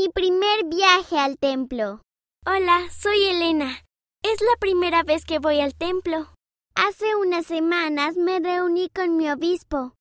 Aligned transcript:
Mi 0.00 0.08
primer 0.08 0.64
viaje 0.64 1.18
al 1.18 1.36
templo. 1.36 2.00
Hola, 2.46 2.88
soy 2.90 3.22
Elena. 3.22 3.84
Es 4.22 4.40
la 4.40 4.56
primera 4.58 5.02
vez 5.02 5.26
que 5.26 5.38
voy 5.38 5.60
al 5.60 5.74
templo. 5.74 6.32
Hace 6.74 7.16
unas 7.16 7.44
semanas 7.44 8.16
me 8.16 8.40
reuní 8.40 8.88
con 8.88 9.18
mi 9.18 9.30
obispo. 9.30 9.92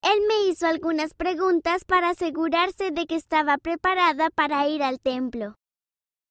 Él 0.00 0.22
me 0.26 0.48
hizo 0.48 0.66
algunas 0.66 1.12
preguntas 1.12 1.84
para 1.84 2.08
asegurarse 2.08 2.92
de 2.92 3.04
que 3.04 3.14
estaba 3.14 3.58
preparada 3.58 4.30
para 4.30 4.66
ir 4.68 4.82
al 4.82 5.00
templo. 5.00 5.56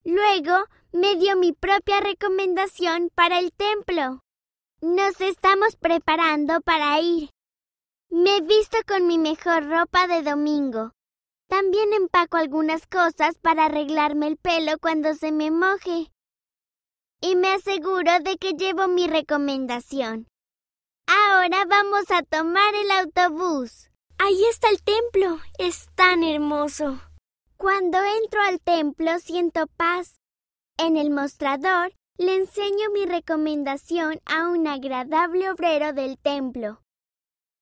Luego 0.03 0.65
me 0.91 1.15
dio 1.15 1.37
mi 1.37 1.53
propia 1.53 1.99
recomendación 1.99 3.11
para 3.13 3.37
el 3.37 3.53
templo. 3.53 4.21
Nos 4.81 5.21
estamos 5.21 5.75
preparando 5.75 6.59
para 6.61 6.99
ir. 6.99 7.29
Me 8.09 8.37
he 8.37 8.41
visto 8.41 8.79
con 8.87 9.05
mi 9.05 9.19
mejor 9.19 9.69
ropa 9.69 10.07
de 10.07 10.23
domingo. 10.23 10.93
También 11.51 11.91
empaco 11.91 12.37
algunas 12.37 12.87
cosas 12.87 13.37
para 13.37 13.65
arreglarme 13.65 14.27
el 14.27 14.37
pelo 14.37 14.79
cuando 14.79 15.13
se 15.15 15.33
me 15.33 15.51
moje. 15.51 16.09
Y 17.19 17.35
me 17.35 17.51
aseguro 17.51 18.09
de 18.21 18.37
que 18.37 18.53
llevo 18.53 18.87
mi 18.87 19.05
recomendación. 19.05 20.27
Ahora 21.07 21.65
vamos 21.65 22.09
a 22.09 22.23
tomar 22.23 22.73
el 22.73 22.89
autobús. 22.91 23.89
Ahí 24.17 24.41
está 24.49 24.69
el 24.69 24.81
templo. 24.81 25.39
Es 25.59 25.89
tan 25.95 26.23
hermoso. 26.23 27.01
Cuando 27.57 27.97
entro 28.23 28.41
al 28.43 28.61
templo 28.61 29.19
siento 29.19 29.67
paz. 29.75 30.21
En 30.77 30.95
el 30.95 31.09
mostrador 31.09 31.91
le 32.17 32.37
enseño 32.37 32.91
mi 32.93 33.05
recomendación 33.05 34.21
a 34.25 34.47
un 34.47 34.67
agradable 34.67 35.51
obrero 35.51 35.91
del 35.91 36.17
templo. 36.17 36.81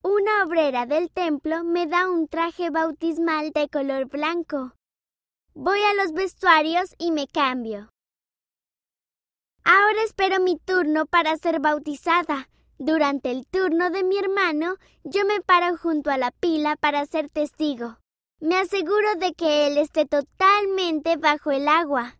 Una 0.02 0.44
obrera 0.44 0.86
del 0.86 1.10
templo 1.10 1.62
me 1.62 1.86
da 1.86 2.08
un 2.08 2.26
traje 2.26 2.70
bautismal 2.70 3.50
de 3.50 3.68
color 3.68 4.06
blanco. 4.06 4.72
Voy 5.52 5.78
a 5.82 5.92
los 5.92 6.14
vestuarios 6.14 6.94
y 6.96 7.12
me 7.12 7.26
cambio. 7.26 7.90
Ahora 9.62 10.02
espero 10.02 10.40
mi 10.40 10.56
turno 10.56 11.04
para 11.04 11.36
ser 11.36 11.60
bautizada. 11.60 12.48
Durante 12.78 13.30
el 13.30 13.46
turno 13.46 13.90
de 13.90 14.02
mi 14.02 14.16
hermano, 14.16 14.76
yo 15.04 15.26
me 15.26 15.42
paro 15.42 15.76
junto 15.76 16.10
a 16.10 16.16
la 16.16 16.30
pila 16.30 16.76
para 16.76 17.04
ser 17.04 17.28
testigo. 17.28 17.98
Me 18.40 18.56
aseguro 18.56 19.16
de 19.16 19.34
que 19.34 19.66
él 19.66 19.76
esté 19.76 20.06
totalmente 20.06 21.18
bajo 21.18 21.50
el 21.50 21.68
agua. 21.68 22.16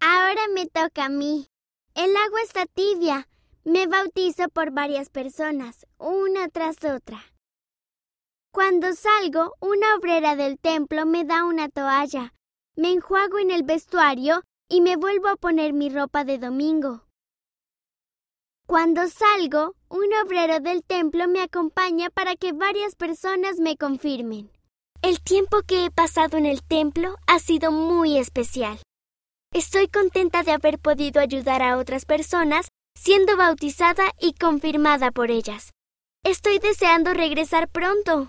Ahora 0.00 0.48
me 0.54 0.64
toca 0.68 1.04
a 1.04 1.08
mí. 1.10 1.48
El 1.94 2.16
agua 2.16 2.40
está 2.40 2.64
tibia, 2.64 3.28
me 3.64 3.86
bautizo 3.86 4.48
por 4.50 4.70
varias 4.72 5.08
personas, 5.08 5.86
una 5.98 6.48
tras 6.48 6.84
otra. 6.84 7.24
Cuando 8.52 8.92
salgo, 8.92 9.54
una 9.60 9.96
obrera 9.96 10.36
del 10.36 10.58
templo 10.58 11.06
me 11.06 11.24
da 11.24 11.44
una 11.44 11.68
toalla. 11.68 12.34
Me 12.76 12.92
enjuago 12.92 13.38
en 13.38 13.50
el 13.50 13.62
vestuario 13.62 14.42
y 14.68 14.80
me 14.80 14.96
vuelvo 14.96 15.28
a 15.28 15.36
poner 15.36 15.72
mi 15.72 15.88
ropa 15.88 16.24
de 16.24 16.38
domingo. 16.38 17.06
Cuando 18.66 19.08
salgo, 19.08 19.74
un 19.88 20.06
obrero 20.24 20.60
del 20.60 20.84
templo 20.84 21.26
me 21.26 21.40
acompaña 21.40 22.10
para 22.10 22.36
que 22.36 22.52
varias 22.52 22.94
personas 22.94 23.58
me 23.58 23.76
confirmen. 23.76 24.50
El 25.02 25.20
tiempo 25.20 25.62
que 25.66 25.86
he 25.86 25.90
pasado 25.90 26.36
en 26.36 26.46
el 26.46 26.62
templo 26.62 27.16
ha 27.26 27.38
sido 27.38 27.72
muy 27.72 28.18
especial. 28.18 28.78
Estoy 29.52 29.88
contenta 29.88 30.42
de 30.42 30.52
haber 30.52 30.78
podido 30.78 31.20
ayudar 31.20 31.62
a 31.62 31.78
otras 31.78 32.06
personas 32.06 32.68
siendo 33.04 33.36
bautizada 33.36 34.04
y 34.18 34.32
confirmada 34.32 35.10
por 35.10 35.30
ellas. 35.30 35.74
Estoy 36.24 36.58
deseando 36.58 37.12
regresar 37.12 37.68
pronto. 37.68 38.22